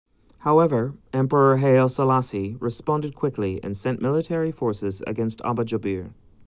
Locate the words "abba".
5.41-5.63